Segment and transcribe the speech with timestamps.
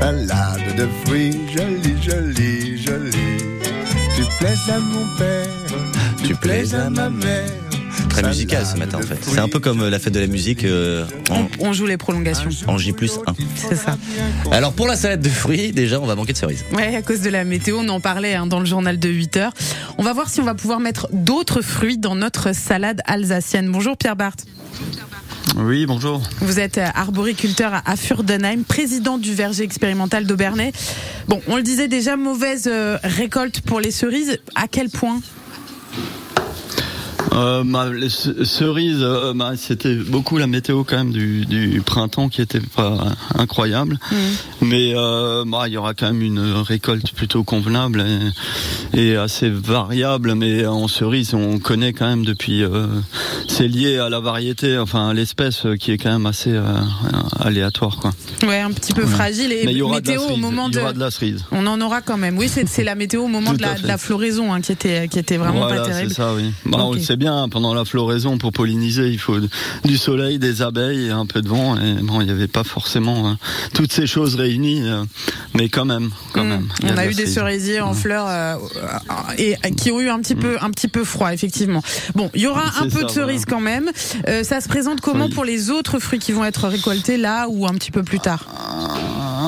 [0.00, 3.36] salade de fruits, jolie, jolie, jolie.
[4.16, 5.46] Tu plais à mon père,
[6.24, 7.50] tu plais à ma mère.
[8.08, 9.18] Très musical ce matin en fait.
[9.22, 12.50] C'est un peu comme la fête de la musique euh, en, On joue les prolongations.
[12.66, 13.34] en J plus 1.
[13.54, 13.98] C'est ça.
[14.50, 16.64] Alors pour la salade de fruits, déjà on va manquer de cerises.
[16.72, 19.36] Ouais, à cause de la météo, on en parlait hein, dans le journal de 8
[19.36, 19.52] heures.
[19.98, 23.70] On va voir si on va pouvoir mettre d'autres fruits dans notre salade alsacienne.
[23.70, 24.46] Bonjour Pierre Barthes.
[25.56, 26.22] Oui, bonjour.
[26.40, 30.72] Vous êtes arboriculteur à Furdenheim, président du verger expérimental d'Aubernay.
[31.28, 34.38] Bon, on le disait déjà, mauvaise euh, récolte pour les cerises.
[34.54, 35.20] À quel point?
[37.32, 37.62] Euh,
[37.92, 42.42] les ce- cerises, euh, bah, c'était beaucoup la météo quand même du, du printemps qui
[42.42, 42.98] était pas
[43.38, 43.98] incroyable.
[44.60, 48.04] Mais euh, bah, il y aura quand même une récolte plutôt convenable
[48.94, 50.34] et, et assez variable.
[50.34, 52.64] Mais en cerises, on connaît quand même depuis.
[53.48, 56.58] c'est lié à la variété, enfin à l'espèce qui est quand même assez
[57.38, 57.96] aléatoire.
[57.96, 58.10] Quoi.
[58.42, 60.40] Ouais, un petit peu fragile et Mais il y aura de la météo au cerise.
[60.42, 60.80] moment il y de.
[60.80, 61.44] aura de la cerise.
[61.52, 62.36] On en aura quand même.
[62.38, 65.36] Oui, c'est la météo au moment de la, de floraison hein, qui était qui était
[65.36, 66.08] vraiment voilà, pas terrible.
[66.10, 66.52] c'est ça, oui.
[66.66, 69.36] Bah, On bien, pendant la floraison, pour polliniser, il faut
[69.84, 71.76] du soleil, des abeilles et un peu de vent.
[71.76, 73.32] Et bon, il n'y avait pas forcément euh,
[73.74, 75.04] toutes ces choses réunies, euh,
[75.54, 76.48] mais quand même, quand Mm.
[76.48, 76.68] même.
[76.82, 78.54] On a eu des cerisiers en fleurs euh,
[79.36, 81.82] et qui ont eu un petit peu un petit peu froid effectivement.
[82.14, 83.90] Bon, il y aura un peu ça, de cerises quand même.
[84.26, 85.34] Euh, ça se présente comment Oui.
[85.34, 88.46] pour les autres fruits qui vont être récoltés là ou un petit peu plus tard?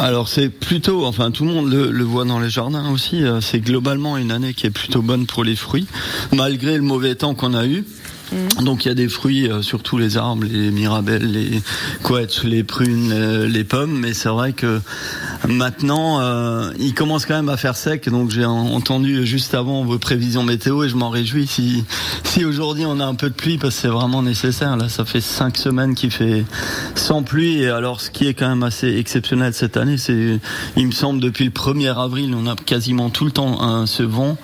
[0.00, 3.60] Alors c'est plutôt, enfin tout le monde le, voit dans les jardins aussi, euh, c'est
[3.60, 5.86] globalement une année qui est plutôt bonne pour les fruits,
[6.32, 7.84] malgré le mauvais temps qu'on a eu.
[8.62, 11.62] Donc il y a des fruits, euh, surtout les arbres, les mirabelles, les
[12.02, 14.80] couettes, les prunes, euh, les pommes, mais c'est vrai que
[15.48, 18.08] maintenant euh, il commence quand même à faire sec.
[18.08, 22.84] Donc j'ai en- entendu juste avant vos prévisions météo et je m'en réjouis si, aujourd'hui
[22.86, 24.76] on a un peu de pluie parce que c'est vraiment nécessaire.
[24.76, 26.44] Là ça fait cinq semaines qu'il fait
[26.94, 30.38] sans pluie et alors ce qui est quand même assez exceptionnel cette année, c'est
[30.76, 34.36] il me semble depuis le 1er avril on a quasiment tout le temps ce vent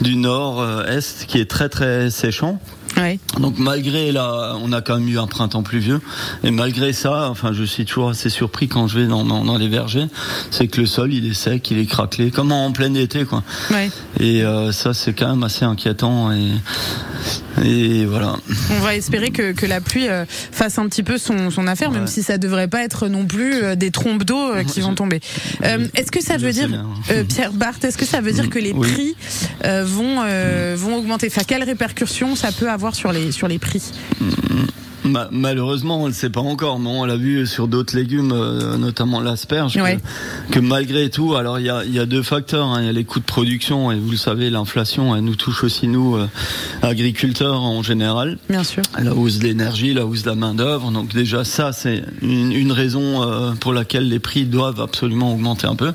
[0.00, 2.60] du nord-est qui est très très séchant.
[3.38, 6.00] Donc malgré là, on a quand même eu un printemps pluvieux,
[6.44, 9.58] et malgré ça, enfin je suis toujours assez surpris quand je vais dans, dans, dans
[9.58, 10.06] les vergers,
[10.50, 13.42] c'est que le sol il est sec, il est craquelé, comme en plein été quoi.
[14.20, 16.50] Et euh, ça c'est quand même assez inquiétant et
[17.64, 18.36] et voilà.
[18.76, 21.90] On va espérer que, que la pluie euh, fasse un petit peu son, son affaire,
[21.90, 25.20] même si ça devrait pas être non plus euh, des trompes d'eau qui vont tomber.
[25.64, 26.68] Euh, est-ce que ça veut dire,
[27.10, 28.92] euh, Pierre Barthes, est-ce que ça veut dire que les Oui.
[28.92, 29.16] prix
[29.84, 30.22] vont
[30.76, 31.28] vont augmenter?
[31.30, 33.92] Enfin, quelles répercussions ça peut avoir sur les sur les prix
[35.06, 38.32] Ma- malheureusement, on ne le sait pas encore, mais on l'a vu sur d'autres légumes,
[38.32, 39.98] euh, notamment l'asperge, que- Ouais.
[40.50, 42.66] que, malgré tout, alors il y a, il y a deux facteurs.
[42.68, 42.80] hein.
[42.80, 45.64] Il y a les coûts de production, et vous le savez, l'inflation, elle nous touche
[45.64, 46.26] aussi nous, euh,
[46.82, 48.38] agriculteurs en général.
[48.48, 48.82] Bien sûr.
[49.00, 50.90] La hausse de l'énergie, la hausse de la main d'œuvre.
[50.90, 55.66] Donc déjà ça, c'est une, une raison euh, pour laquelle les prix doivent absolument augmenter
[55.66, 55.92] un peu.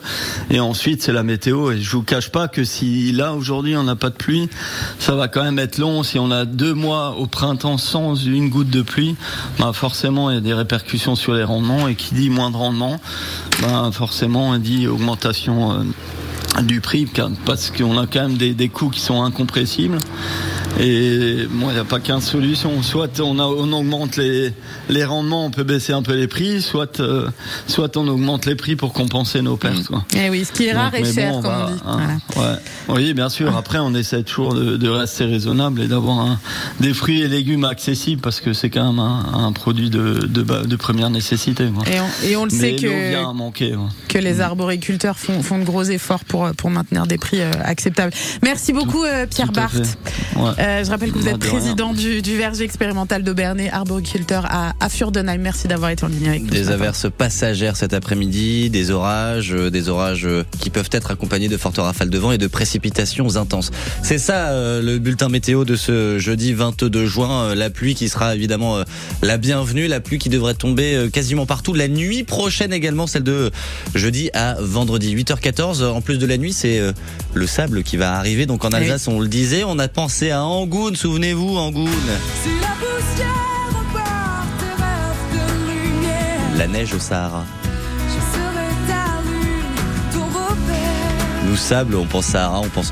[0.49, 1.71] Et ensuite, c'est la météo.
[1.71, 4.49] Et je vous cache pas que si là aujourd'hui on n'a pas de pluie,
[4.99, 6.03] ça va quand même être long.
[6.03, 9.00] Si on a deux mois au printemps sans une goutte de pluie,
[9.59, 11.87] bah forcément il y a des répercussions sur les rendements.
[11.87, 12.99] Et qui dit moins de rendement,
[13.61, 15.85] bah forcément dit augmentation.
[16.63, 17.07] Du prix
[17.45, 19.97] parce qu'on a quand même des, des coûts qui sont incompressibles
[20.79, 24.53] et moi il n'y a pas qu'une solution soit on, a, on augmente les,
[24.89, 27.27] les rendements on peut baisser un peu les prix soit euh,
[27.67, 30.05] soit on augmente les prix pour compenser nos pertes quoi.
[30.15, 31.81] Eh oui, ce qui est rare Donc, et cher, bon, comme bah, on dit.
[31.85, 32.51] hein, Voilà.
[32.53, 32.57] ouais.
[32.89, 33.55] Oui, bien sûr.
[33.55, 36.37] Après, on essaie toujours de, de rester raisonnable et d'avoir
[36.79, 40.41] des fruits et légumes accessibles parce que c'est quand même un, un produit de, de,
[40.65, 41.67] de première nécessité.
[41.73, 41.83] quoi.
[41.91, 43.75] Et on, et on le Mais sait que vient à manquer.
[43.75, 43.87] ouais.
[44.07, 48.13] que les arboriculteurs font, font de gros efforts pour, pour maintenir des prix euh, acceptables.
[48.43, 49.97] Merci beaucoup euh, Pierre Barthes.
[50.35, 50.51] Ouais.
[50.59, 54.89] Euh, je rappelle que vous êtes président du, du verger expérimental d'Aubernay, arboriculteur à, à
[54.89, 55.37] Furdenheim.
[55.39, 56.49] Merci d'avoir été en ligne avec nous.
[56.49, 60.27] Des averses passagères cet après-midi, des orages, des orages
[60.59, 63.71] qui peuvent être accompagnés de fortes rafales de vent et de précipitations intenses.
[64.03, 67.45] C'est ça euh, le bulletin météo de ce jeudi 22 juin.
[67.45, 68.83] Euh, La pluie qui sera évidemment euh,
[69.21, 71.73] la bienvenue, la pluie qui devrait tomber quasiment partout.
[71.73, 73.51] La nuit prochaine également, celle de
[73.95, 75.85] jeudi à vendredi 8h14.
[75.85, 76.93] En plus de la nuit, c'est euh,
[77.33, 78.45] le sable qui va arriver.
[78.45, 78.75] Donc en oui.
[78.75, 80.95] Alsace, on le disait, on a pensé à Angoune.
[80.95, 81.89] Souvenez-vous, Angoune.
[82.43, 82.49] Si
[86.57, 87.43] la neige au Sahara.
[88.07, 91.47] je serai ta lune, ton repère.
[91.47, 92.89] Nous, sable, on pense Sahara, on pense